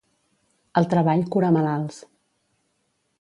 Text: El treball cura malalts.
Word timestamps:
El 0.81 0.87
treball 0.93 1.21
cura 1.35 1.51
malalts. 1.57 1.99